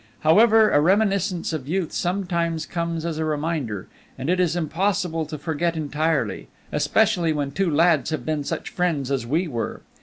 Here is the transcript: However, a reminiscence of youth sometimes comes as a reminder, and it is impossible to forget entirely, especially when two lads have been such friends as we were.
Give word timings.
However, 0.21 0.71
a 0.71 0.81
reminiscence 0.81 1.53
of 1.53 1.67
youth 1.67 1.91
sometimes 1.91 2.65
comes 2.65 3.05
as 3.05 3.19
a 3.19 3.23
reminder, 3.23 3.85
and 4.17 4.31
it 4.31 4.39
is 4.39 4.55
impossible 4.55 5.27
to 5.27 5.37
forget 5.37 5.77
entirely, 5.77 6.47
especially 6.71 7.31
when 7.33 7.51
two 7.51 7.69
lads 7.69 8.09
have 8.09 8.25
been 8.25 8.43
such 8.43 8.71
friends 8.71 9.11
as 9.11 9.27
we 9.27 9.47
were. 9.47 9.81